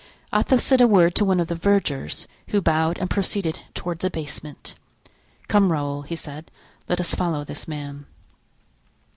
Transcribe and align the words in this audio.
Athos 0.33 0.63
said 0.63 0.81
a 0.81 0.87
word 0.87 1.13
to 1.13 1.23
one 1.23 1.39
of 1.39 1.47
the 1.47 1.53
vergers, 1.53 2.27
who 2.47 2.59
bowed 2.59 2.97
and 2.97 3.07
proceeded 3.07 3.59
toward 3.75 3.99
the 3.99 4.09
basement. 4.09 4.73
"Come, 5.47 5.71
Raoul," 5.71 6.01
he 6.01 6.15
said, 6.15 6.49
"let 6.89 6.99
us 6.99 7.13
follow 7.13 7.43
this 7.43 7.67
man." 7.67 8.07